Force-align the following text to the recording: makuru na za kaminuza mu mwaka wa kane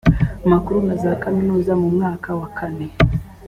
makuru 0.51 0.79
na 0.87 0.95
za 1.03 1.13
kaminuza 1.21 1.71
mu 1.81 1.87
mwaka 1.95 2.29
wa 2.39 2.47
kane 2.57 2.87